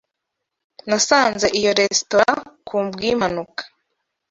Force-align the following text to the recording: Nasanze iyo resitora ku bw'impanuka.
Nasanze 0.87 1.47
iyo 1.59 1.71
resitora 1.79 2.31
ku 2.67 2.75
bw'impanuka. 2.91 3.63